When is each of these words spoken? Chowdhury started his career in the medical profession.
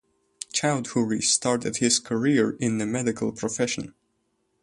Chowdhury 0.51 1.21
started 1.21 1.77
his 1.77 1.99
career 1.99 2.57
in 2.59 2.79
the 2.79 2.87
medical 2.87 3.31
profession. 3.31 3.93